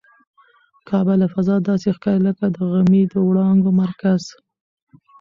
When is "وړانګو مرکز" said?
3.27-4.21